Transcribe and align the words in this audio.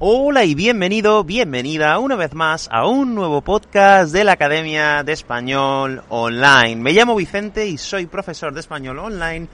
Hola 0.00 0.44
y 0.44 0.56
bienvenido, 0.56 1.22
bienvenida 1.22 1.96
una 2.00 2.16
vez 2.16 2.34
más 2.34 2.68
a 2.72 2.88
un 2.88 3.14
nuevo 3.14 3.40
podcast 3.40 4.12
de 4.12 4.24
la 4.24 4.32
Academia 4.32 5.04
de 5.04 5.12
Español 5.12 6.02
Online. 6.08 6.74
Me 6.74 6.92
llamo 6.92 7.14
Vicente 7.14 7.68
y 7.68 7.78
soy 7.78 8.06
profesor 8.06 8.52
de 8.52 8.58
español 8.58 8.98
online 8.98 9.46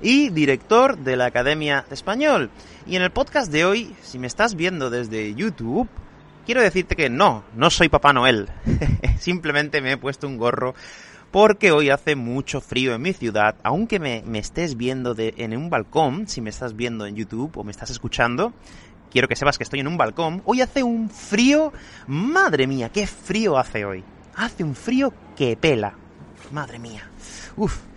y 0.00 0.28
director 0.30 0.96
de 0.96 1.16
la 1.16 1.26
Academia 1.26 1.84
de 1.88 1.94
Español. 1.96 2.50
Y 2.86 2.94
en 2.94 3.02
el 3.02 3.10
podcast 3.10 3.50
de 3.50 3.64
hoy, 3.64 3.96
si 4.00 4.20
me 4.20 4.28
estás 4.28 4.54
viendo 4.54 4.90
desde 4.90 5.34
YouTube, 5.34 5.88
quiero 6.46 6.62
decirte 6.62 6.94
que 6.94 7.10
no, 7.10 7.42
no 7.56 7.68
soy 7.68 7.88
Papá 7.88 8.12
Noel. 8.12 8.48
Simplemente 9.18 9.80
me 9.80 9.92
he 9.92 9.96
puesto 9.96 10.28
un 10.28 10.38
gorro 10.38 10.76
porque 11.30 11.70
hoy 11.70 11.90
hace 11.90 12.16
mucho 12.16 12.60
frío 12.60 12.94
en 12.94 13.02
mi 13.02 13.12
ciudad, 13.12 13.54
aunque 13.62 14.00
me, 14.00 14.22
me 14.26 14.40
estés 14.40 14.76
viendo 14.76 15.14
de, 15.14 15.34
en 15.36 15.56
un 15.56 15.70
balcón, 15.70 16.26
si 16.26 16.40
me 16.40 16.50
estás 16.50 16.74
viendo 16.74 17.06
en 17.06 17.14
YouTube 17.14 17.56
o 17.56 17.62
me 17.62 17.70
estás 17.70 17.90
escuchando, 17.90 18.52
quiero 19.10 19.28
que 19.28 19.36
sepas 19.36 19.58
que 19.58 19.64
estoy 19.64 19.80
en 19.80 19.88
un 19.88 19.96
balcón. 19.96 20.42
Hoy 20.44 20.60
hace 20.60 20.82
un 20.82 21.10
frío, 21.10 21.72
madre 22.06 22.66
mía, 22.66 22.90
qué 22.90 23.06
frío 23.06 23.58
hace 23.58 23.84
hoy. 23.84 24.04
Hace 24.36 24.64
un 24.64 24.74
frío 24.74 25.12
que 25.36 25.56
pela. 25.56 25.94
Madre 26.52 26.78
mía. 26.78 27.08
Uf. 27.56 27.90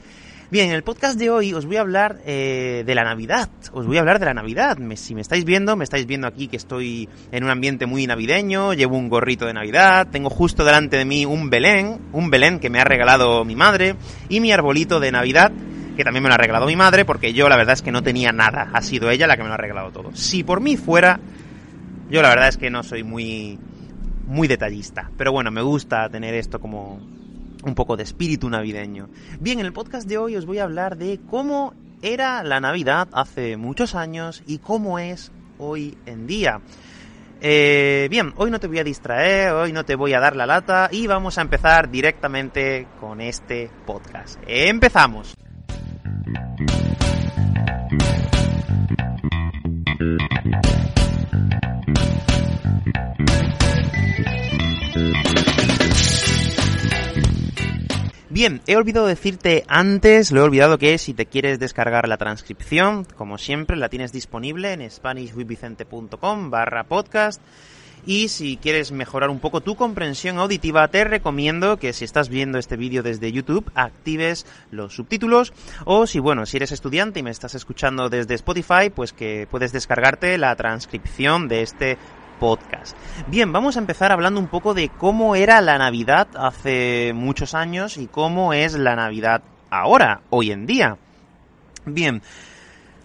Bien, 0.52 0.70
en 0.70 0.76
el 0.76 0.84
podcast 0.84 1.18
de 1.18 1.32
hoy 1.32 1.52
os 1.52 1.66
voy 1.66 1.78
a 1.78 1.82
hablar 1.82 2.20
eh, 2.28 2.84
de 2.86 2.94
la 2.94 3.04
Navidad. 3.04 3.50
Os 3.72 3.88
voy 3.88 3.98
a 3.98 4.02
hablar 4.02 4.20
de 4.20 4.28
la 4.28 4.36
Navidad. 4.36 4.78
si 4.98 5.16
me 5.16 5.22
estáis 5.22 5.46
viendo, 5.46 5.76
me 5.76 5.84
estáis 5.84 6.06
viendo 6.06 6.28
aquí 6.28 6.48
que 6.48 6.58
estoy 6.58 7.10
en 7.32 7.44
un 7.44 7.50
ambiente 7.50 7.88
muy 7.88 8.06
navideño, 8.06 8.74
llevo 8.74 8.96
un 8.96 9.10
gorrito 9.10 9.48
de 9.48 9.54
Navidad, 9.54 10.10
tengo 10.12 10.30
justo 10.30 10.64
delante 10.64 10.98
de 10.98 11.06
mí 11.06 11.26
un 11.26 11.50
Belén, 11.50 12.00
un 12.12 12.30
Belén 12.30 12.60
que 12.60 12.70
me 12.70 12.80
ha 12.80 12.84
regalado 12.84 13.44
mi 13.46 13.56
madre, 13.56 13.96
y 14.30 14.42
mi 14.42 14.52
arbolito 14.52 15.00
de 15.00 15.12
Navidad 15.12 15.52
que 15.96 16.04
también 16.04 16.24
me 16.24 16.30
lo 16.30 16.36
ha 16.36 16.38
regalado 16.38 16.66
mi 16.66 16.76
madre, 16.76 17.06
porque 17.06 17.34
yo 17.34 17.50
la 17.50 17.58
verdad 17.58 17.74
es 17.74 17.82
que 17.82 17.92
no 17.92 18.04
tenía 18.04 18.32
nada. 18.32 18.70
Ha 18.74 18.82
sido 18.82 19.10
ella 19.10 19.28
la 19.28 19.38
que 19.38 19.44
me 19.44 19.50
lo 19.50 19.56
ha 19.56 19.58
regalado 19.58 19.92
todo. 19.92 20.16
Si 20.16 20.44
por 20.44 20.62
mí 20.62 20.78
fuera, 20.78 21.20
yo 22.10 22.22
la 22.22 22.30
verdad 22.30 22.48
es 22.48 22.58
que 22.58 22.70
no 22.70 22.84
soy 22.84 23.04
muy, 23.04 23.60
muy 24.28 24.48
detallista. 24.48 25.10
Pero 25.18 25.32
bueno, 25.32 25.52
me 25.52 25.62
gusta 25.62 26.10
tener 26.10 26.34
esto 26.34 26.60
como 26.60 27.00
un 27.64 27.76
poco 27.76 27.96
de 27.98 28.04
espíritu 28.04 28.50
navideño. 28.50 29.10
Bien, 29.40 29.60
en 29.60 29.66
el 29.66 29.74
podcast 29.74 30.08
de 30.08 30.18
hoy 30.18 30.36
os 30.36 30.46
voy 30.46 30.60
a 30.60 30.64
hablar 30.64 30.98
de 30.98 31.20
cómo 31.30 31.74
era 32.02 32.44
la 32.44 32.60
Navidad 32.60 33.08
hace 33.14 33.58
muchos 33.58 33.96
años 33.96 34.44
y 34.46 34.58
cómo 34.58 35.00
es 35.00 35.32
hoy 35.58 35.98
en 36.06 36.28
día. 36.28 36.62
Eh, 37.46 38.08
bien, 38.10 38.34
hoy 38.38 38.52
no 38.52 38.60
te 38.60 38.68
voy 38.68 38.80
a 38.80 38.84
distraer, 38.84 39.52
hoy 39.52 39.74
no 39.74 39.84
te 39.84 39.96
voy 39.96 40.14
a 40.14 40.20
dar 40.20 40.36
la 40.36 40.46
lata 40.46 40.90
y 40.92 41.08
vamos 41.08 41.38
a 41.38 41.42
empezar 41.42 41.90
directamente 41.90 42.88
con 43.00 43.20
este 43.20 43.70
podcast. 43.86 44.40
Empezamos. 44.48 45.36
Bien, 58.34 58.64
he 58.66 58.76
olvidado 58.78 59.06
decirte 59.06 59.64
antes, 59.68 60.32
lo 60.32 60.42
he 60.42 60.44
olvidado 60.44 60.80
que 60.80 60.98
si 60.98 61.14
te 61.14 61.28
quieres 61.28 61.60
descargar 61.60 62.08
la 62.08 62.18
transcripción, 62.18 63.06
como 63.06 63.38
siempre, 63.38 63.78
la 63.78 63.90
tienes 63.90 64.12
disponible 64.12 64.74
en 64.74 64.90
spanishwithvicente.com 64.90 66.50
barra 66.50 66.84
podcast 66.86 67.40
y 68.08 68.30
si 68.30 68.58
quieres 68.58 68.92
mejorar 68.92 69.30
un 69.30 69.40
poco 69.40 69.62
tu 69.62 69.76
comprensión 69.76 70.40
auditiva, 70.40 70.88
te 70.88 71.04
recomiendo 71.04 71.78
que 71.78 71.94
si 71.94 72.06
estás 72.06 72.28
viendo 72.28 72.58
este 72.58 72.76
vídeo 72.76 73.04
desde 73.04 73.32
YouTube, 73.32 73.72
actives 73.76 74.48
los 74.72 74.96
subtítulos. 74.96 75.54
O 75.86 76.08
si, 76.08 76.18
bueno, 76.18 76.48
si 76.48 76.58
eres 76.58 76.72
estudiante 76.72 77.20
y 77.20 77.24
me 77.24 77.30
estás 77.30 77.54
escuchando 77.54 78.10
desde 78.10 78.34
Spotify, 78.34 78.90
pues 78.94 79.14
que 79.14 79.48
puedes 79.52 79.72
descargarte 79.72 80.40
la 80.40 80.56
transcripción 80.56 81.48
de 81.48 81.62
este 81.62 82.00
podcast. 82.40 82.96
Bien, 83.28 83.52
vamos 83.52 83.76
a 83.76 83.80
empezar 83.80 84.12
hablando 84.12 84.40
un 84.40 84.48
poco 84.48 84.74
de 84.74 84.90
cómo 84.90 85.36
era 85.36 85.62
la 85.62 85.78
Navidad 85.78 86.28
hace 86.36 87.12
muchos 87.14 87.54
años 87.54 87.98
y 87.98 88.08
cómo 88.08 88.54
es 88.54 88.74
la 88.74 88.96
Navidad 88.96 89.42
ahora, 89.70 90.22
hoy 90.30 90.52
en 90.52 90.66
día. 90.66 90.98
Bien, 91.86 92.22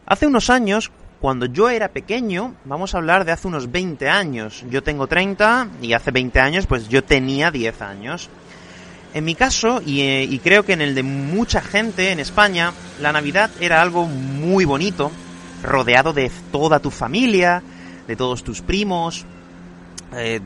hace 0.07 0.27
unos 0.27 0.51
años, 0.51 0.91
cuando 1.21 1.47
yo 1.47 1.69
era 1.69 1.89
pequeño, 1.89 2.55
vamos 2.65 2.95
a 2.95 2.99
hablar 2.99 3.25
de 3.25 3.33
hace 3.33 3.49
unos 3.49 3.71
20 3.71 4.09
años. 4.09 4.65
Yo 4.71 4.83
tengo 4.83 5.07
30 5.07 5.69
y 5.83 5.93
hace 5.93 6.11
20 6.11 6.41
años 6.41 6.67
pues 6.67 6.89
yo 6.89 7.03
tenía 7.03 7.51
10 7.51 7.83
años. 7.83 8.31
En 9.15 9.25
mi 9.25 9.35
caso, 9.35 9.81
y, 9.85 10.03
eh, 10.03 10.25
y, 10.25 10.39
creo 10.39 10.65
que 10.65 10.75
en 10.75 10.83
el 10.83 10.95
de 10.95 11.03
mucha 11.03 11.63
gente 11.63 12.13
en 12.13 12.21
España, 12.21 12.73
la 13.01 13.11
Navidad 13.11 13.51
era 13.59 13.81
algo 13.81 14.07
muy 14.07 14.67
bonito, 14.67 15.11
rodeado 15.63 16.13
de 16.13 16.31
toda 16.53 16.79
tu 16.79 16.91
familia, 16.91 17.63
de 18.09 18.17
todos 18.17 18.43
tus 18.43 18.61
primos, 18.61 19.25
eh, 20.17 20.41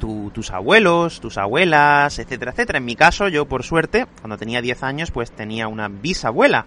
tu, 0.00 0.30
tus 0.30 0.50
abuelos, 0.50 1.20
tus 1.20 1.36
abuelas, 1.36 2.18
etcétera, 2.18 2.52
etcétera. 2.52 2.78
En 2.78 2.86
mi 2.86 2.96
caso, 2.96 3.28
yo 3.28 3.44
por 3.44 3.64
suerte, 3.64 4.06
cuando 4.20 4.38
tenía 4.38 4.62
10 4.62 4.82
años, 4.82 5.10
pues 5.10 5.30
tenía 5.30 5.68
una 5.68 5.88
bisabuela 5.88 6.64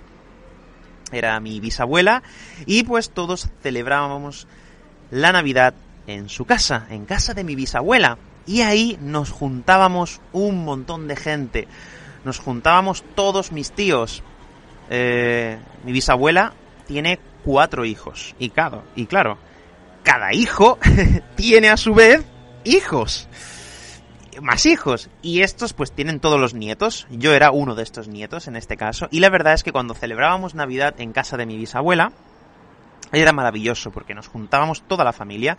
era 1.12 1.40
mi 1.40 1.60
bisabuela, 1.60 2.24
y 2.66 2.84
pues 2.84 3.10
todos 3.10 3.50
celebrábamos 3.62 4.48
la 5.12 5.32
Navidad 5.32 5.74
en 6.08 6.30
su 6.30 6.46
casa, 6.46 6.88
en 6.90 7.06
casa 7.06 7.34
de 7.34 7.44
mi 7.44 7.56
bisabuela. 7.56 8.18
Y 8.46 8.62
ahí 8.62 8.98
nos 9.02 9.32
juntábamos 9.32 10.22
un 10.32 10.64
montón 10.66 11.08
de 11.08 11.16
gente. 11.16 11.68
Nos 12.26 12.40
juntábamos 12.40 13.04
todos 13.16 13.52
mis 13.52 13.72
tíos. 13.72 14.24
Eh, 14.90 15.60
mi 15.84 15.92
bisabuela 15.92 16.54
tiene 16.88 17.20
cuatro 17.44 17.86
hijos. 17.86 18.36
Y 18.40 18.52
y 18.96 19.06
claro, 19.06 19.38
cada 20.04 20.34
hijo 20.34 20.78
tiene 21.36 21.70
a 21.70 21.78
su 21.78 21.94
vez 21.94 22.24
hijos 22.64 23.28
más 24.42 24.66
hijos. 24.66 25.10
Y 25.22 25.42
estos 25.42 25.74
pues 25.74 25.92
tienen 25.92 26.20
todos 26.20 26.40
los 26.40 26.54
nietos. 26.54 27.08
Yo 27.10 27.34
era 27.34 27.52
uno 27.52 27.76
de 27.76 27.84
estos 27.84 28.08
nietos 28.08 28.48
en 28.48 28.56
este 28.56 28.78
caso. 28.78 29.08
Y 29.12 29.20
la 29.20 29.30
verdad 29.30 29.54
es 29.54 29.64
que 29.64 29.72
cuando 29.72 29.94
celebrábamos 29.94 30.56
Navidad 30.56 30.96
en 31.00 31.14
casa 31.14 31.38
de 31.38 31.46
mi 31.46 31.58
bisabuela, 31.58 32.12
era 33.12 33.34
maravilloso 33.34 33.92
porque 33.92 34.14
nos 34.14 34.28
juntábamos 34.28 34.84
toda 34.84 35.04
la 35.04 35.14
familia. 35.14 35.58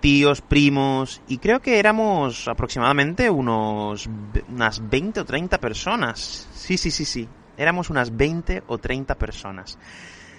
Tíos, 0.00 0.42
primos, 0.42 1.22
y 1.28 1.38
creo 1.38 1.60
que 1.60 1.78
éramos 1.78 2.46
aproximadamente 2.46 3.30
unos 3.30 4.06
unas 4.48 4.90
20 4.90 5.20
o 5.20 5.24
30 5.24 5.58
personas. 5.58 6.46
Sí, 6.52 6.76
sí, 6.76 6.90
sí, 6.90 7.06
sí. 7.06 7.26
Éramos 7.56 7.88
unas 7.88 8.14
20 8.14 8.64
o 8.66 8.76
30 8.76 9.14
personas. 9.14 9.78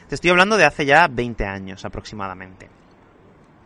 Te 0.07 0.13
estoy 0.13 0.29
hablando 0.29 0.57
de 0.57 0.66
hace 0.66 0.85
ya 0.85 1.07
20 1.07 1.45
años 1.45 1.84
aproximadamente. 1.84 2.69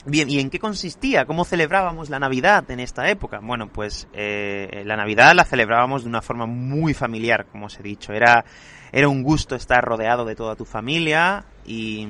Bien, 0.05 0.29
¿y 0.29 0.39
en 0.39 0.49
qué 0.49 0.59
consistía? 0.59 1.25
¿Cómo 1.25 1.43
celebrábamos 1.43 2.09
la 2.09 2.19
Navidad 2.19 2.71
en 2.71 2.79
esta 2.79 3.09
época? 3.09 3.41
Bueno, 3.43 3.67
pues 3.67 4.07
eh, 4.13 4.83
la 4.85 4.95
Navidad 4.95 5.35
la 5.35 5.43
celebrábamos 5.43 6.03
de 6.03 6.09
una 6.09 6.21
forma 6.21 6.45
muy 6.45 6.93
familiar, 6.93 7.47
como 7.51 7.65
os 7.65 7.77
he 7.79 7.83
dicho. 7.83 8.13
Era, 8.13 8.45
era 8.93 9.09
un 9.09 9.23
gusto 9.23 9.55
estar 9.55 9.83
rodeado 9.83 10.23
de 10.23 10.35
toda 10.35 10.55
tu 10.55 10.63
familia 10.63 11.43
y, 11.65 12.07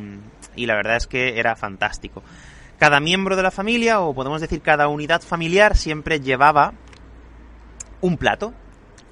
y 0.56 0.68
la 0.68 0.76
verdad 0.76 0.98
es 0.98 1.08
que 1.08 1.40
era 1.40 1.56
fantástico. 1.56 2.22
Cada 2.78 3.00
miembro 3.00 3.36
de 3.36 3.42
la 3.42 3.50
familia, 3.50 4.02
o 4.02 4.14
podemos 4.14 4.40
decir 4.40 4.62
cada 4.62 4.88
unidad 4.88 5.24
familiar, 5.24 5.76
siempre 5.76 6.20
llevaba 6.20 6.74
un 8.02 8.18
plato. 8.18 8.54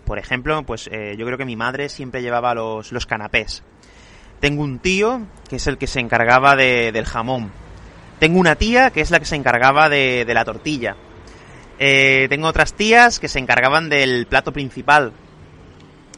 Por 0.05 0.19
ejemplo, 0.19 0.63
pues 0.67 0.87
eh, 0.91 1.15
yo 1.17 1.25
creo 1.25 1.39
que 1.39 1.45
mi 1.45 1.55
madre 1.55 1.89
siempre 1.89 2.21
llevaba 2.21 2.53
los, 2.53 2.91
los 2.91 3.07
canapés. 3.07 3.63
Tengo 4.39 4.61
un 4.61 4.77
tío 4.77 5.21
que 5.49 5.55
es 5.55 5.65
el 5.65 5.79
que 5.79 5.87
se 5.87 5.99
encargaba 5.99 6.55
de, 6.55 6.91
del 6.91 7.05
jamón 7.05 7.51
tengo 8.19 8.39
una 8.39 8.55
tía 8.55 8.91
que 8.91 9.01
es 9.01 9.11
la 9.11 9.19
que 9.19 9.25
se 9.25 9.35
encargaba 9.35 9.89
de, 9.89 10.25
la 10.27 10.45
tortilla. 10.45 10.95
Eh, 11.79 12.27
tengo 12.29 12.47
otras 12.47 12.73
tías 12.73 13.19
que 13.19 13.27
se 13.27 13.39
encargaban 13.39 13.89
del 13.89 14.25
plato 14.27 14.51
principal. 14.51 15.13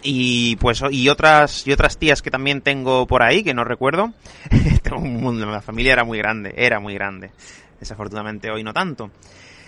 Y 0.02 0.56
pues 0.58 0.82
y 0.92 1.10
otras 1.10 1.68
y 1.68 1.74
otras 1.74 1.98
tías 1.98 2.22
que 2.22 2.32
también 2.32 2.62
tengo 2.62 3.06
por 3.06 3.22
ahí 3.22 3.44
que 3.44 3.54
no 3.54 3.66
recuerdo. 3.66 4.14
tengo 4.82 5.00
un 5.00 5.22
mundo, 5.22 5.46
la 5.46 5.62
familia 5.62 5.94
era 5.94 6.06
muy 6.06 6.18
grande, 6.18 6.54
era 6.56 6.80
muy 6.80 6.94
grande. 6.94 7.32
Desafortunadamente 7.80 8.50
hoy 8.50 8.64
no 8.64 8.74
tanto. 8.74 9.12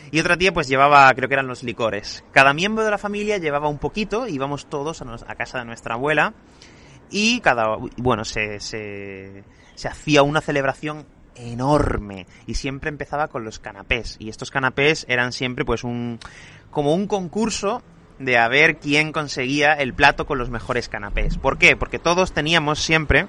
Y 0.10 0.19
otra 0.19 0.38
tía 0.38 0.54
pues 0.54 0.68
llevaba, 0.68 1.13
creo 1.13 1.27
que 1.27 1.36
eran 1.36 1.48
los 1.48 1.63
licores. 1.63 2.24
Cada 2.31 2.54
miembro 2.54 2.84
de 2.84 2.92
la 2.92 2.98
familia 2.98 3.38
llevaba 3.38 3.68
un 3.68 3.77
poquito, 3.77 4.27
íbamos 4.27 4.68
todos 4.68 5.01
a, 5.01 5.06
a 5.27 5.36
casa 5.36 5.60
de 5.60 5.66
nuestra 5.66 5.95
abuela 5.95 6.34
y 7.10 7.42
cada, 7.42 7.77
bueno, 7.98 8.24
se, 8.24 8.60
se, 8.62 9.44
se 9.75 9.88
hacía 9.88 10.24
una 10.24 10.42
celebración 10.42 11.06
enorme 11.41 12.27
y 12.45 12.55
siempre 12.55 12.89
empezaba 12.89 13.27
con 13.27 13.43
los 13.43 13.59
canapés 13.59 14.15
y 14.19 14.29
estos 14.29 14.51
canapés 14.51 15.05
eran 15.09 15.33
siempre 15.33 15.65
pues 15.65 15.83
un 15.83 16.19
como 16.69 16.93
un 16.93 17.07
concurso 17.07 17.81
de 18.19 18.38
a 18.38 18.47
ver 18.47 18.77
quién 18.77 19.11
conseguía 19.11 19.73
el 19.73 19.93
plato 19.93 20.25
con 20.25 20.38
los 20.38 20.49
mejores 20.49 20.89
canapés. 20.89 21.38
¿Por 21.38 21.57
qué? 21.57 21.75
Porque 21.75 21.99
todos 21.99 22.33
teníamos 22.33 22.79
siempre 22.79 23.27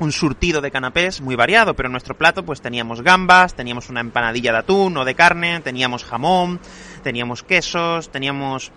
un 0.00 0.12
surtido 0.12 0.60
de 0.60 0.70
canapés 0.70 1.20
muy 1.20 1.34
variado, 1.36 1.74
pero 1.74 1.88
en 1.88 1.92
nuestro 1.92 2.16
plato 2.16 2.44
pues 2.44 2.60
teníamos 2.60 3.02
gambas, 3.02 3.54
teníamos 3.54 3.90
una 3.90 4.00
empanadilla 4.00 4.52
de 4.52 4.58
atún 4.58 4.96
o 4.96 5.04
de 5.04 5.14
carne, 5.14 5.60
teníamos 5.60 6.04
jamón, 6.04 6.60
teníamos 7.02 7.42
quesos, 7.42 8.10
teníamos 8.10 8.72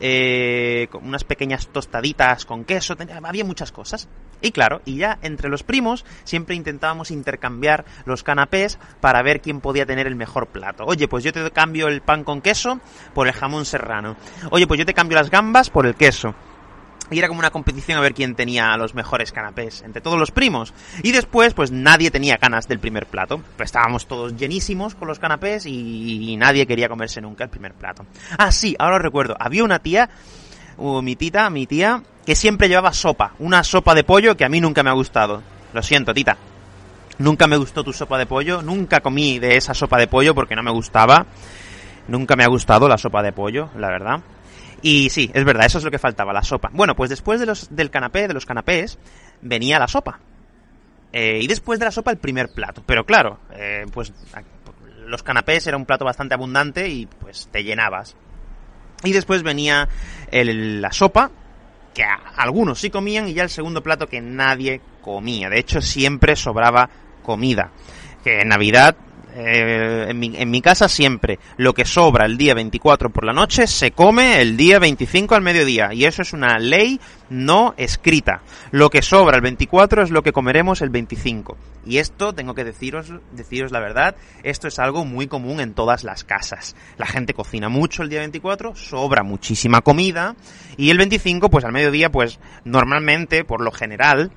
eh, 0.00 0.88
unas 1.02 1.24
pequeñas 1.24 1.68
tostaditas 1.68 2.44
con 2.44 2.64
queso, 2.64 2.96
había 3.24 3.44
muchas 3.44 3.72
cosas. 3.72 4.08
Y 4.40 4.52
claro, 4.52 4.80
y 4.84 4.96
ya 4.96 5.18
entre 5.22 5.48
los 5.48 5.64
primos 5.64 6.04
siempre 6.24 6.54
intentábamos 6.54 7.10
intercambiar 7.10 7.84
los 8.04 8.22
canapés 8.22 8.78
para 9.00 9.22
ver 9.22 9.40
quién 9.40 9.60
podía 9.60 9.86
tener 9.86 10.06
el 10.06 10.14
mejor 10.14 10.46
plato. 10.46 10.84
Oye, 10.86 11.08
pues 11.08 11.24
yo 11.24 11.32
te 11.32 11.50
cambio 11.50 11.88
el 11.88 12.02
pan 12.02 12.22
con 12.22 12.40
queso 12.40 12.80
por 13.14 13.26
el 13.26 13.32
jamón 13.32 13.64
serrano. 13.64 14.16
Oye, 14.50 14.66
pues 14.66 14.78
yo 14.78 14.86
te 14.86 14.94
cambio 14.94 15.16
las 15.16 15.30
gambas 15.30 15.70
por 15.70 15.86
el 15.86 15.96
queso. 15.96 16.34
Y 17.10 17.18
era 17.18 17.28
como 17.28 17.40
una 17.40 17.50
competición 17.50 17.98
a 17.98 18.00
ver 18.00 18.14
quién 18.14 18.34
tenía 18.34 18.76
los 18.76 18.94
mejores 18.94 19.32
canapés 19.32 19.82
entre 19.82 20.02
todos 20.02 20.18
los 20.18 20.30
primos. 20.30 20.74
Y 21.02 21.12
después, 21.12 21.54
pues 21.54 21.70
nadie 21.70 22.10
tenía 22.10 22.36
ganas 22.36 22.68
del 22.68 22.78
primer 22.78 23.06
plato. 23.06 23.40
Pues 23.56 23.68
estábamos 23.68 24.06
todos 24.06 24.36
llenísimos 24.36 24.94
con 24.94 25.08
los 25.08 25.18
canapés 25.18 25.64
y, 25.66 26.36
nadie 26.38 26.66
quería 26.66 26.88
comerse 26.88 27.20
nunca 27.20 27.44
el 27.44 27.50
primer 27.50 27.72
plato. 27.72 28.04
Ah, 28.36 28.52
sí, 28.52 28.76
ahora 28.78 28.98
recuerdo. 28.98 29.36
Había 29.38 29.64
una 29.64 29.78
tía, 29.78 30.10
uh, 30.76 31.00
mi 31.00 31.16
tita, 31.16 31.48
mi 31.50 31.66
tía, 31.66 32.02
que 32.26 32.34
siempre 32.34 32.68
llevaba 32.68 32.92
sopa. 32.92 33.32
Una 33.38 33.64
sopa 33.64 33.94
de 33.94 34.04
pollo 34.04 34.36
que 34.36 34.44
a 34.44 34.48
mí 34.48 34.60
nunca 34.60 34.82
me 34.82 34.90
ha 34.90 34.94
gustado. 34.94 35.42
Lo 35.72 35.82
siento, 35.82 36.12
tita. 36.12 36.36
Nunca 37.18 37.46
me 37.46 37.56
gustó 37.56 37.82
tu 37.82 37.92
sopa 37.92 38.18
de 38.18 38.26
pollo. 38.26 38.62
Nunca 38.62 39.00
comí 39.00 39.38
de 39.38 39.56
esa 39.56 39.74
sopa 39.74 39.98
de 39.98 40.06
pollo 40.06 40.34
porque 40.34 40.54
no 40.54 40.62
me 40.62 40.70
gustaba. 40.70 41.26
Nunca 42.06 42.36
me 42.36 42.44
ha 42.44 42.48
gustado 42.48 42.88
la 42.88 42.96
sopa 42.96 43.22
de 43.22 43.32
pollo, 43.32 43.70
la 43.76 43.88
verdad. 43.88 44.20
Y 44.82 45.10
sí, 45.10 45.30
es 45.34 45.44
verdad, 45.44 45.66
eso 45.66 45.78
es 45.78 45.84
lo 45.84 45.90
que 45.90 45.98
faltaba, 45.98 46.32
la 46.32 46.42
sopa. 46.42 46.70
Bueno, 46.72 46.94
pues 46.94 47.10
después 47.10 47.40
de 47.40 47.46
los, 47.46 47.74
del 47.74 47.90
canapé, 47.90 48.28
de 48.28 48.34
los 48.34 48.46
canapés, 48.46 48.98
venía 49.42 49.78
la 49.78 49.88
sopa. 49.88 50.20
Eh, 51.12 51.40
y 51.42 51.46
después 51.46 51.78
de 51.78 51.86
la 51.86 51.90
sopa 51.90 52.10
el 52.10 52.18
primer 52.18 52.50
plato. 52.50 52.82
Pero 52.86 53.04
claro, 53.04 53.40
eh, 53.52 53.86
pues 53.92 54.12
los 55.06 55.22
canapés 55.22 55.66
era 55.66 55.76
un 55.76 55.86
plato 55.86 56.04
bastante 56.04 56.34
abundante 56.34 56.88
y 56.88 57.06
pues 57.06 57.48
te 57.50 57.64
llenabas. 57.64 58.16
Y 59.04 59.12
después 59.12 59.42
venía 59.42 59.88
la 60.30 60.92
sopa, 60.92 61.30
que 61.94 62.04
algunos 62.36 62.80
sí 62.80 62.90
comían, 62.90 63.28
y 63.28 63.34
ya 63.34 63.44
el 63.44 63.50
segundo 63.50 63.82
plato 63.82 64.08
que 64.08 64.20
nadie 64.20 64.80
comía. 65.00 65.48
De 65.48 65.58
hecho, 65.58 65.80
siempre 65.80 66.36
sobraba 66.36 66.90
comida. 67.22 67.70
Que 68.24 68.40
en 68.40 68.48
Navidad 68.48 68.96
eh, 69.34 70.06
en, 70.08 70.18
mi, 70.18 70.32
en, 70.36 70.50
mi, 70.50 70.60
casa 70.60 70.88
siempre 70.88 71.38
lo 71.56 71.74
que 71.74 71.84
sobra 71.84 72.26
el 72.26 72.36
día 72.36 72.54
24 72.54 73.10
por 73.10 73.24
la 73.24 73.32
noche 73.32 73.66
se 73.66 73.90
come 73.92 74.40
el 74.40 74.56
día 74.56 74.78
25 74.78 75.34
al 75.34 75.42
mediodía 75.42 75.92
y 75.92 76.04
eso 76.04 76.22
es 76.22 76.32
una 76.32 76.58
ley 76.58 77.00
no 77.30 77.74
escrita. 77.76 78.42
Lo 78.70 78.90
que 78.90 79.02
sobra 79.02 79.36
el 79.36 79.42
24 79.42 80.02
es 80.02 80.10
lo 80.10 80.22
que 80.22 80.32
comeremos 80.32 80.82
el 80.82 80.90
25. 80.90 81.56
Y 81.86 81.98
esto, 81.98 82.34
tengo 82.34 82.54
que 82.54 82.64
deciros, 82.64 83.12
deciros 83.32 83.72
la 83.72 83.80
verdad, 83.80 84.16
esto 84.42 84.68
es 84.68 84.78
algo 84.78 85.04
muy 85.04 85.26
común 85.26 85.60
en 85.60 85.74
todas 85.74 86.04
las 86.04 86.24
casas. 86.24 86.76
La 86.96 87.06
gente 87.06 87.34
cocina 87.34 87.68
mucho 87.68 88.02
el 88.02 88.08
día 88.08 88.20
24, 88.20 88.74
sobra 88.74 89.22
muchísima 89.22 89.80
comida 89.80 90.36
y 90.76 90.90
el 90.90 90.98
25 90.98 91.50
pues 91.50 91.64
al 91.64 91.72
mediodía 91.72 92.10
pues 92.10 92.38
normalmente 92.64 93.44
por 93.44 93.62
lo 93.62 93.72
general 93.72 94.32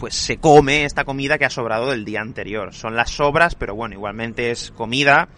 pues 0.00 0.14
se 0.14 0.38
come 0.38 0.86
esta 0.86 1.04
comida 1.04 1.36
que 1.36 1.44
ha 1.44 1.50
sobrado 1.50 1.90
del 1.90 2.06
día 2.06 2.22
anterior. 2.22 2.72
Son 2.72 2.96
las 2.96 3.10
sobras, 3.10 3.54
pero 3.54 3.74
bueno, 3.74 3.94
igualmente 3.94 4.50
es 4.50 4.70
comida. 4.70 5.28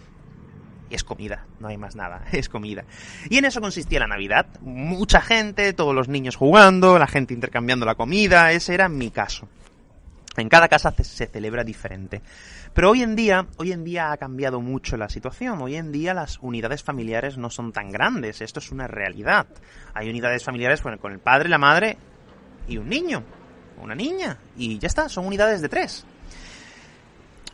Es 0.89 1.03
comida, 1.03 1.47
no 1.59 1.67
hay 1.67 1.77
más 1.77 1.97
nada, 1.97 2.23
es 2.31 2.47
comida. 2.47 2.85
Y 3.29 3.39
en 3.39 3.45
eso 3.45 3.59
consistía 3.59 3.99
la 3.99 4.07
Navidad. 4.07 4.45
Mucha 4.61 5.19
gente, 5.19 5.73
todos 5.73 5.93
los 5.93 6.07
niños 6.07 6.37
jugando, 6.37 6.97
la 6.97 7.07
gente 7.07 7.33
intercambiando 7.33 7.85
la 7.85 7.95
comida, 7.95 8.53
ese 8.53 8.73
era 8.73 8.87
mi 8.87 9.11
caso. 9.11 9.49
En 10.37 10.47
cada 10.47 10.69
casa 10.69 10.93
se 10.97 11.27
celebra 11.27 11.65
diferente. 11.65 12.21
Pero 12.73 12.91
hoy 12.91 13.03
en 13.03 13.17
día, 13.17 13.47
hoy 13.57 13.73
en 13.73 13.83
día 13.83 14.13
ha 14.13 14.17
cambiado 14.17 14.61
mucho 14.61 14.95
la 14.95 15.09
situación. 15.09 15.61
Hoy 15.61 15.75
en 15.75 15.91
día 15.91 16.13
las 16.13 16.39
unidades 16.41 16.83
familiares 16.83 17.37
no 17.37 17.49
son 17.49 17.73
tan 17.73 17.91
grandes. 17.91 18.41
Esto 18.41 18.59
es 18.59 18.71
una 18.71 18.87
realidad. 18.87 19.45
Hay 19.93 20.09
unidades 20.09 20.43
familiares 20.43 20.81
con 20.81 20.93
el 20.93 21.19
padre, 21.19 21.49
la 21.49 21.57
madre 21.57 21.97
y 22.67 22.77
un 22.77 22.87
niño 22.87 23.23
una 23.81 23.95
niña. 23.95 24.37
Y 24.57 24.79
ya 24.79 24.87
está, 24.87 25.09
son 25.09 25.25
unidades 25.25 25.61
de 25.61 25.69
tres. 25.69 26.05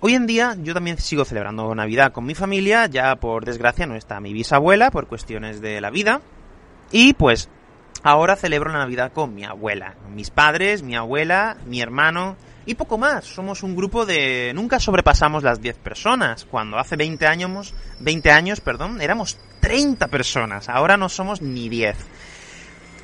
Hoy 0.01 0.15
en 0.15 0.27
día 0.27 0.55
yo 0.61 0.73
también 0.73 0.97
sigo 0.97 1.25
celebrando 1.25 1.75
Navidad 1.75 2.13
con 2.13 2.25
mi 2.25 2.33
familia, 2.33 2.85
ya 2.85 3.17
por 3.17 3.43
desgracia 3.43 3.85
no 3.85 3.95
está 3.95 4.21
mi 4.21 4.31
bisabuela 4.31 4.91
por 4.91 5.07
cuestiones 5.07 5.59
de 5.59 5.81
la 5.81 5.89
vida. 5.89 6.21
Y 6.91 7.13
pues 7.13 7.49
ahora 8.01 8.37
celebro 8.37 8.71
la 8.71 8.79
Navidad 8.79 9.11
con 9.11 9.35
mi 9.35 9.43
abuela, 9.43 9.95
mis 10.13 10.29
padres, 10.29 10.83
mi 10.83 10.95
abuela, 10.95 11.57
mi 11.65 11.81
hermano 11.81 12.37
y 12.65 12.75
poco 12.75 12.97
más. 12.97 13.25
Somos 13.25 13.61
un 13.61 13.75
grupo 13.75 14.05
de 14.05 14.53
nunca 14.55 14.79
sobrepasamos 14.79 15.43
las 15.43 15.59
10 15.59 15.77
personas. 15.79 16.45
Cuando 16.45 16.77
hace 16.77 16.95
20 16.95 17.27
años, 17.27 17.73
20 17.99 18.31
años, 18.31 18.61
perdón, 18.61 19.01
éramos 19.01 19.37
30 19.59 20.07
personas. 20.07 20.69
Ahora 20.69 20.95
no 20.95 21.09
somos 21.09 21.41
ni 21.41 21.67
10 21.67 21.97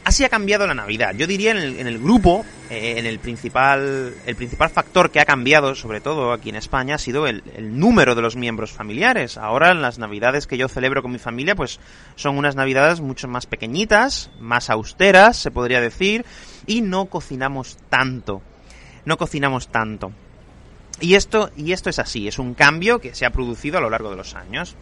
así 0.06 0.24
ha 0.24 0.30
cambiado 0.30 0.66
la 0.68 0.74
Navidad. 0.74 1.14
Yo 1.16 1.28
diría 1.28 1.52
en 1.52 1.88
el, 1.88 2.00
grupo, 2.00 2.46
eh, 2.70 2.96
en 2.98 3.06
el 3.06 3.20
principal, 3.20 4.14
el 4.26 4.36
principal 4.36 4.70
factor 4.70 5.10
que 5.10 5.20
ha 5.20 5.26
cambiado, 5.26 5.76
sobre 5.76 6.00
todo 6.00 6.32
aquí 6.32 6.50
en 6.50 6.56
España, 6.56 6.96
ha 6.96 7.00
sido 7.00 7.28
el, 7.28 7.44
el, 7.56 7.78
número 7.78 8.16
de 8.16 8.22
los 8.22 8.36
miembros 8.36 8.72
familiares. 8.72 9.38
Ahora 9.38 9.72
en 9.72 9.82
las 9.82 9.98
Navidades 9.98 10.48
que 10.48 10.58
yo 10.58 10.70
celebro 10.70 11.02
con 11.02 11.12
mi 11.12 11.18
familia, 11.18 11.56
pues 11.56 11.80
son 12.16 12.38
unas 12.38 12.56
Navidades 12.56 13.02
mucho 13.02 13.28
más 13.28 13.48
pequeñitas, 13.48 14.30
más 14.40 14.70
austeras, 14.70 15.38
se 15.38 15.52
podría 15.52 15.82
decir, 15.82 16.24
y 16.68 16.82
no 16.82 17.06
cocinamos 17.08 17.78
tanto. 17.90 18.42
No 19.06 19.18
cocinamos 19.18 19.70
tanto. 19.70 20.12
Y 21.02 21.16
esto, 21.16 21.50
y 21.58 21.74
esto 21.74 21.90
es 21.90 22.00
así, 22.00 22.28
es 22.28 22.40
un 22.40 22.54
cambio 22.54 23.00
que 23.00 23.14
se 23.16 23.26
ha 23.26 23.32
producido 23.32 23.80
a 23.80 23.82
lo 23.82 23.90
largo 23.90 24.12
de 24.12 24.16
los 24.16 24.36
años. 24.36 24.76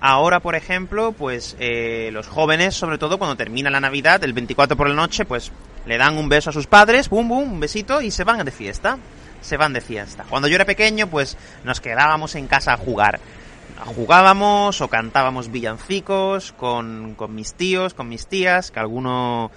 Ahora, 0.00 0.40
por 0.40 0.54
ejemplo, 0.54 1.12
pues 1.12 1.56
eh, 1.58 2.10
los 2.12 2.28
jóvenes, 2.28 2.74
sobre 2.74 2.98
todo 2.98 3.18
cuando 3.18 3.36
termina 3.36 3.70
la 3.70 3.80
Navidad, 3.80 4.22
el 4.22 4.32
24 4.32 4.76
por 4.76 4.88
la 4.88 4.94
noche, 4.94 5.24
pues 5.24 5.50
le 5.86 5.98
dan 5.98 6.16
un 6.16 6.28
beso 6.28 6.50
a 6.50 6.52
sus 6.52 6.66
padres, 6.66 7.08
bum, 7.08 7.28
bum, 7.28 7.52
un 7.52 7.60
besito 7.60 8.00
y 8.00 8.10
se 8.10 8.24
van 8.24 8.44
de 8.44 8.52
fiesta. 8.52 8.98
Se 9.40 9.56
van 9.56 9.72
de 9.72 9.80
fiesta. 9.80 10.24
Cuando 10.28 10.48
yo 10.48 10.56
era 10.56 10.64
pequeño, 10.64 11.08
pues 11.08 11.36
nos 11.64 11.80
quedábamos 11.80 12.34
en 12.34 12.48
casa 12.48 12.72
a 12.72 12.76
jugar. 12.76 13.20
Jugábamos 13.84 14.80
o 14.80 14.88
cantábamos 14.88 15.50
villancicos 15.50 16.52
con, 16.52 17.14
con 17.14 17.34
mis 17.34 17.54
tíos, 17.54 17.94
con 17.94 18.08
mis 18.08 18.26
tías, 18.26 18.72
que 18.72 18.80
alguno, 18.80 19.52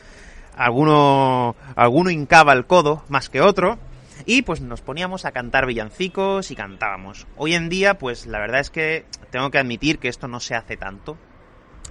alguno, 0.56 1.56
alguno 1.76 2.12
hincaba 2.12 2.54
el 2.54 2.66
codo 2.66 3.04
más 3.10 3.30
que 3.30 3.42
otro 3.42 3.80
y 4.26 4.42
pues 4.42 4.62
nos 4.62 4.82
poníamos 4.82 5.26
a 5.26 5.32
cantar 5.32 5.66
villancicos 5.66 6.52
y 6.52 6.56
cantábamos. 6.56 7.28
Hoy 7.38 7.56
en 7.56 7.70
día, 7.70 7.98
pues 7.98 8.26
la 8.26 8.40
verdad 8.40 8.60
es 8.60 8.70
que 8.70 9.06
tengo 9.30 9.52
que 9.52 9.60
admitir 9.60 10.00
que 10.00 10.08
esto 10.08 10.28
no 10.28 10.40
se 10.40 10.56
hace 10.56 10.78
tanto. 10.78 11.18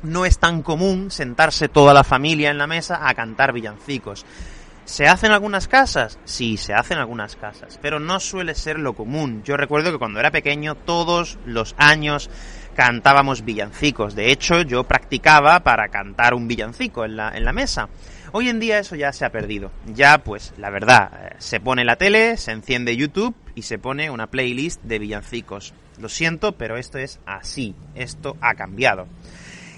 No 0.02 0.24
es 0.24 0.38
tan 0.38 0.62
común 0.62 1.10
sentarse 1.10 1.68
toda 1.68 1.92
la 1.92 2.04
familia 2.04 2.50
en 2.50 2.58
la 2.58 2.66
mesa 2.66 3.08
a 3.08 3.14
cantar 3.14 3.52
villancicos. 3.52 4.24
¿Se 4.84 5.06
hace 5.06 5.26
en 5.26 5.32
algunas 5.32 5.68
casas? 5.68 6.18
Sí, 6.24 6.56
se 6.56 6.74
hace 6.74 6.94
en 6.94 7.00
algunas 7.00 7.36
casas, 7.36 7.78
pero 7.80 8.00
no 8.00 8.18
suele 8.18 8.54
ser 8.54 8.78
lo 8.78 8.94
común. 8.94 9.42
Yo 9.44 9.56
recuerdo 9.56 9.92
que 9.92 9.98
cuando 9.98 10.18
era 10.18 10.30
pequeño, 10.30 10.74
todos 10.74 11.38
los 11.44 11.74
años 11.78 12.28
cantábamos 12.74 13.44
villancicos. 13.44 14.14
De 14.14 14.30
hecho, 14.30 14.62
yo 14.62 14.84
practicaba 14.84 15.60
para 15.60 15.88
cantar 15.88 16.34
un 16.34 16.48
villancico 16.48 17.04
en 17.04 17.16
la, 17.16 17.52
mesa. 17.52 17.88
Hoy 18.32 18.48
en 18.48 18.60
día 18.60 18.78
eso 18.78 18.96
ya 18.96 19.12
se 19.12 19.24
ha 19.24 19.30
perdido. 19.30 19.70
Ya, 19.86 20.18
pues, 20.18 20.54
la 20.56 20.70
verdad, 20.70 21.10
eh, 21.12 21.34
se 21.38 21.60
pone 21.60 21.84
la 21.84 21.96
tele, 21.96 22.36
se 22.36 22.52
enciende 22.52 22.96
YouTube 22.96 23.34
y 23.54 23.62
se 23.62 23.78
pone 23.78 24.10
una 24.10 24.28
playlist 24.28 24.82
de 24.82 24.98
villancicos. 24.98 25.74
Lo 25.98 26.08
siento, 26.08 26.52
pero 26.52 26.76
esto 26.76 26.98
es 26.98 27.20
así. 27.26 27.74
Esto 27.94 28.36
ha 28.40 28.54
cambiado. 28.54 29.06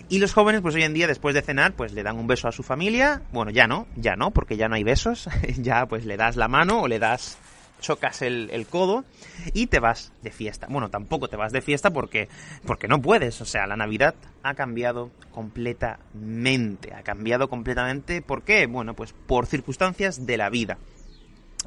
Y 0.08 0.18
los 0.18 0.34
jóvenes, 0.34 0.60
pues 0.60 0.74
hoy 0.74 0.82
en 0.82 0.92
día, 0.92 1.06
después 1.06 1.34
de 1.34 1.40
cenar, 1.40 1.72
pues 1.72 1.94
le 1.94 2.02
dan 2.02 2.18
un 2.18 2.26
beso 2.26 2.46
a 2.46 2.52
su 2.52 2.62
familia. 2.62 3.22
Bueno, 3.32 3.50
ya 3.50 3.66
no, 3.66 3.86
ya 3.96 4.14
no, 4.14 4.30
porque 4.30 4.58
ya 4.58 4.68
no 4.68 4.74
hay 4.74 4.84
besos. 4.84 5.28
ya, 5.56 5.86
pues 5.86 6.04
le 6.04 6.16
das 6.16 6.36
la 6.36 6.48
mano 6.48 6.82
o 6.82 6.88
le 6.88 6.98
das 6.98 7.38
chocas 7.82 8.22
el, 8.22 8.66
codo 8.70 9.04
y 9.52 9.66
te 9.66 9.78
vas 9.78 10.12
de 10.22 10.30
fiesta. 10.30 10.66
Bueno, 10.70 10.88
tampoco 10.88 11.28
te 11.28 11.36
vas 11.36 11.52
de 11.52 11.60
fiesta 11.60 11.90
porque, 11.90 12.28
porque 12.64 12.88
no 12.88 13.02
puedes. 13.02 13.40
O 13.42 13.44
sea, 13.44 13.66
la 13.66 13.76
Navidad 13.76 14.14
ha 14.42 14.54
cambiado 14.54 15.10
completamente. 15.30 16.94
Ha 16.94 17.02
cambiado 17.02 17.48
completamente. 17.48 18.22
¿Por 18.22 18.42
qué? 18.42 18.66
Bueno, 18.66 18.94
pues 18.94 19.12
por 19.12 19.46
circunstancias 19.46 20.24
de 20.24 20.36
la 20.38 20.48
vida. 20.48 20.78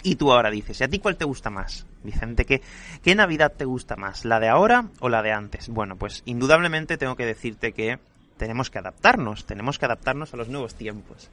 Y 0.03 0.15
tú 0.15 0.31
ahora 0.31 0.50
dices, 0.50 0.81
¿y 0.81 0.84
a 0.84 0.88
ti 0.88 1.00
cuál 1.00 1.17
te 1.17 1.25
gusta 1.25 1.50
más? 1.50 1.86
Vicente, 2.03 2.45
¿qué, 2.45 2.62
¿qué 3.01 3.15
Navidad 3.15 3.53
te 3.57 3.65
gusta 3.65 3.95
más? 3.95 4.25
¿La 4.25 4.39
de 4.39 4.50
ahora 4.50 4.89
o 5.00 5.10
la 5.10 5.22
de 5.22 5.31
antes? 5.31 5.69
Bueno, 5.69 5.95
pues 5.95 6.22
indudablemente 6.25 6.98
tengo 6.98 7.15
que 7.15 7.25
decirte 7.25 7.72
que 7.72 8.00
tenemos 8.38 8.69
que 8.69 8.79
adaptarnos, 8.79 9.45
tenemos 9.45 9.79
que 9.79 9.86
adaptarnos 9.86 10.34
a 10.34 10.38
los 10.38 10.50
nuevos 10.50 10.75
tiempos. 10.75 11.31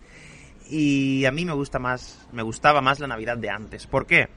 Y 0.71 1.25
a 1.25 1.33
mí 1.33 1.45
me 1.45 1.53
gusta 1.53 1.79
más, 1.79 2.27
me 2.33 2.43
gustaba 2.43 2.81
más 2.81 3.01
la 3.01 3.09
Navidad 3.09 3.37
de 3.37 3.51
antes. 3.51 3.87
¿Por 3.87 4.07
qué? 4.07 4.29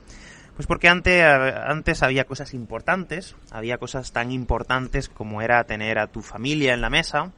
Pues 0.55 0.67
porque 0.67 0.87
antes, 0.87 1.23
antes 1.23 2.01
había 2.01 2.23
cosas 2.23 2.53
importantes, 2.53 3.35
había 3.51 3.77
cosas 3.77 4.13
tan 4.13 4.31
importantes 4.31 5.09
como 5.09 5.41
era 5.41 5.63
tener 5.65 5.99
a 5.99 6.07
tu 6.07 6.21
familia 6.21 6.73
en 6.73 6.81
la 6.81 6.89
mesa 6.89 7.31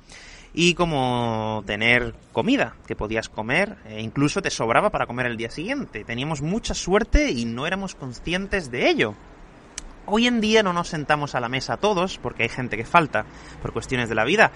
y 0.53 0.75
como 0.75 1.63
tener 1.65 2.13
comida 2.31 2.75
que 2.85 2.95
podías 2.95 3.27
comer 3.27 3.77
e 3.87 4.01
incluso 4.01 4.41
te 4.41 4.51
sobraba 4.51 4.91
para 4.91 5.07
comer 5.07 5.25
el 5.25 5.37
día 5.37 5.49
siguiente. 5.49 6.03
Teníamos 6.03 6.43
mucha 6.43 6.75
suerte 6.75 7.31
y 7.31 7.45
no 7.45 7.65
éramos 7.65 7.95
conscientes 7.95 8.69
de 8.69 8.87
ello. 8.87 9.15
Hoy 10.05 10.27
en 10.27 10.39
día 10.39 10.61
no 10.61 10.71
nos 10.71 10.87
sentamos 10.87 11.33
a 11.33 11.39
la 11.39 11.49
mesa 11.49 11.77
todos 11.77 12.19
porque 12.19 12.43
hay 12.43 12.49
gente 12.49 12.77
que 12.77 12.85
falta 12.85 13.25
por 13.61 13.73
cuestiones 13.73 14.09
de 14.09 14.15
la 14.15 14.25
vida. 14.25 14.51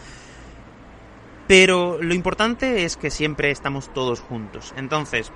Pero 1.47 2.01
lo 2.01 2.13
importante 2.13 2.85
es 2.85 2.95
que 2.95 3.09
siempre 3.09 3.51
estamos 3.51 3.91
todos 3.93 4.21
juntos. 4.21 4.73
Entonces, 4.77 5.31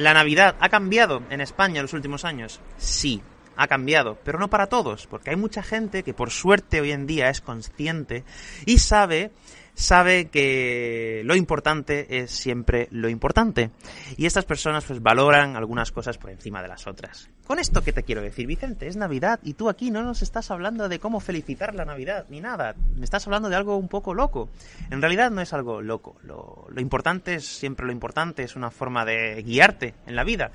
¿la 0.00 0.14
Navidad 0.14 0.56
ha 0.60 0.70
cambiado 0.70 1.22
en 1.28 1.42
España 1.42 1.76
en 1.76 1.82
los 1.82 1.92
últimos 1.92 2.24
años? 2.24 2.58
Sí, 2.78 3.20
ha 3.54 3.68
cambiado, 3.68 4.16
pero 4.24 4.38
no 4.38 4.48
para 4.48 4.66
todos, 4.66 5.06
porque 5.06 5.28
hay 5.28 5.36
mucha 5.36 5.62
gente 5.62 6.02
que 6.02 6.14
por 6.14 6.30
suerte 6.30 6.80
hoy 6.80 6.92
en 6.92 7.06
día 7.06 7.28
es 7.28 7.42
consciente 7.42 8.24
y 8.64 8.78
sabe 8.78 9.30
sabe 9.74 10.26
que 10.26 11.22
lo 11.24 11.34
importante 11.34 12.18
es 12.18 12.30
siempre 12.30 12.88
lo 12.90 13.08
importante. 13.08 13.70
Y 14.16 14.26
estas 14.26 14.44
personas 14.44 14.84
pues 14.84 15.02
valoran 15.02 15.56
algunas 15.56 15.92
cosas 15.92 16.18
por 16.18 16.30
encima 16.30 16.62
de 16.62 16.68
las 16.68 16.86
otras. 16.86 17.30
Con 17.46 17.58
esto 17.58 17.82
que 17.82 17.92
te 17.92 18.02
quiero 18.02 18.22
decir, 18.22 18.46
Vicente, 18.46 18.86
es 18.86 18.96
Navidad 18.96 19.40
y 19.42 19.54
tú 19.54 19.68
aquí 19.68 19.90
no 19.90 20.02
nos 20.02 20.22
estás 20.22 20.50
hablando 20.50 20.88
de 20.88 20.98
cómo 20.98 21.20
felicitar 21.20 21.74
la 21.74 21.84
Navidad 21.84 22.26
ni 22.28 22.40
nada. 22.40 22.74
Me 22.96 23.04
estás 23.04 23.26
hablando 23.26 23.48
de 23.48 23.56
algo 23.56 23.76
un 23.76 23.88
poco 23.88 24.14
loco. 24.14 24.50
En 24.90 25.00
realidad 25.00 25.30
no 25.30 25.40
es 25.40 25.52
algo 25.52 25.82
loco. 25.82 26.16
Lo, 26.22 26.66
lo 26.68 26.80
importante 26.80 27.34
es 27.34 27.46
siempre 27.46 27.86
lo 27.86 27.92
importante, 27.92 28.42
es 28.42 28.56
una 28.56 28.70
forma 28.70 29.04
de 29.04 29.42
guiarte 29.42 29.94
en 30.06 30.16
la 30.16 30.24
vida. 30.24 30.52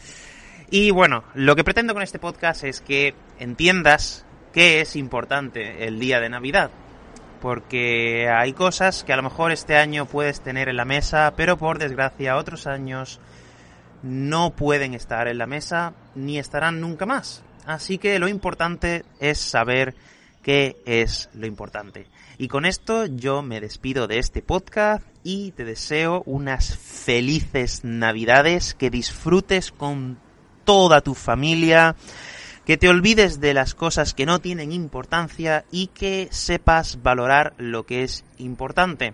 Y 0.70 0.92
bueno, 0.92 1.24
lo 1.34 1.56
que 1.56 1.64
pretendo 1.64 1.94
con 1.94 2.04
este 2.04 2.20
podcast 2.20 2.64
es 2.64 2.82
que 2.82 3.14
entiendas 3.40 4.26
qué 4.54 4.82
es 4.82 4.96
importante 4.96 5.86
el 5.86 6.00
día 6.00 6.20
de 6.20 6.30
Navidad 6.30 6.72
porque 7.42 8.30
hay 8.30 8.54
cosas 8.54 9.04
que 9.04 9.14
a 9.14 9.18
lo 9.18 9.24
mejor 9.24 9.52
este 9.52 9.78
año 9.78 10.06
puedes 10.06 10.42
tener 10.42 10.70
en 10.70 10.78
la 10.78 10.86
mesa, 10.86 11.34
pero 11.36 11.58
por 11.58 11.80
desgracia 11.80 12.38
otros 12.38 12.68
años 12.68 13.20
no 14.04 14.56
pueden 14.56 14.94
estar 14.94 15.28
en 15.28 15.38
la 15.38 15.48
mesa 15.48 15.94
ni 16.16 16.38
estarán 16.38 16.82
nunca 16.82 17.06
más. 17.06 17.44
Así 17.66 17.98
que 17.98 18.20
lo 18.20 18.28
importante 18.28 19.04
es 19.20 19.40
saber 19.40 19.96
qué 20.44 20.78
es 20.86 21.30
lo 21.34 21.48
importante. 21.48 22.08
Y 22.38 22.48
con 22.48 22.66
esto 22.66 23.06
yo 23.06 23.42
me 23.42 23.62
despido 23.62 24.08
de 24.08 24.20
este 24.20 24.42
podcast 24.42 25.04
y 25.24 25.52
te 25.52 25.66
deseo 25.66 26.22
unas 26.26 26.78
felices 26.78 27.84
navidades, 27.84 28.76
que 28.76 28.90
disfrutes 28.90 29.72
con 29.72 30.20
toda 30.66 31.02
tu 31.02 31.16
familia 31.16 31.96
que 32.66 32.78
te 32.78 32.90
olvides 32.90 33.40
de 33.40 33.54
las 33.54 33.76
cosas 33.76 34.14
que 34.14 34.26
no 34.26 34.40
tienen 34.40 34.72
importancia 34.72 35.66
y 35.72 35.88
que 35.88 36.28
sepas 36.32 37.04
valorar 37.04 37.54
lo 37.58 37.86
que 37.86 38.04
es 38.04 38.24
importante. 38.38 39.14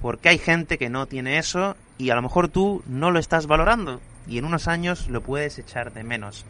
Porque 0.00 0.28
hay 0.28 0.38
gente 0.38 0.78
que 0.78 0.88
no 0.88 1.06
tiene 1.06 1.38
eso 1.38 1.76
y 1.98 2.10
a 2.10 2.14
lo 2.14 2.22
mejor 2.22 2.48
tú 2.48 2.82
no 2.86 3.10
lo 3.10 3.18
estás 3.18 3.46
valorando 3.46 4.00
y 4.28 4.38
en 4.38 4.44
unos 4.44 4.68
años 4.68 5.08
lo 5.08 5.20
puedes 5.20 5.58
echar 5.58 5.92
de 5.92 6.04
menos. 6.04 6.44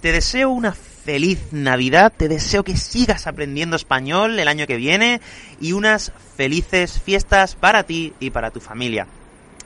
Te 0.00 0.12
deseo 0.12 0.50
una 0.50 0.72
feliz 0.72 1.40
Navidad, 1.50 2.12
te 2.16 2.28
deseo 2.28 2.62
que 2.62 2.76
sigas 2.76 3.26
aprendiendo 3.26 3.76
español 3.76 4.38
el 4.38 4.48
año 4.48 4.66
que 4.66 4.76
viene 4.76 5.20
y 5.60 5.72
unas 5.72 6.12
felices 6.36 7.00
fiestas 7.00 7.56
para 7.56 7.82
ti 7.82 8.14
y 8.20 8.30
para 8.30 8.52
tu 8.52 8.60
familia. 8.60 9.06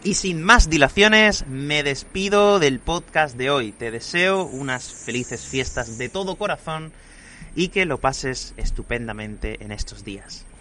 Y 0.04 0.14
sin 0.14 0.42
más 0.42 0.68
dilaciones, 0.68 1.47
me 1.47 1.85
despido 1.85 2.59
del 2.59 2.80
podcast 2.80 3.37
de 3.37 3.50
hoy. 3.50 3.71
Te 3.71 3.92
deseo 3.92 4.42
unas 4.44 4.92
felices 4.92 5.47
fiestas 5.47 5.97
de 5.97 6.09
todo 6.09 6.35
corazón 6.35 6.92
y 7.54 7.68
que 7.68 7.87
lo 7.87 7.99
pases 7.99 8.52
estupendamente 8.56 9.62
en 9.62 9.71
estos 9.71 10.02
días. 10.02 10.44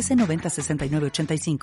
906985. 0.00 1.58